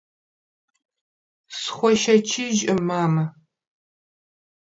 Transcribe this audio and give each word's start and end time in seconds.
Схуэшэчыжыркъым, 1.57 2.79
мамэ. 2.87 3.25